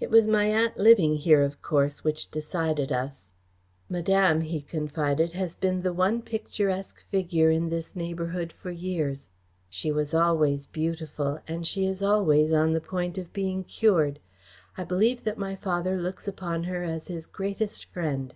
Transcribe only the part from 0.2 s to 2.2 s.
my aunt living here, of course,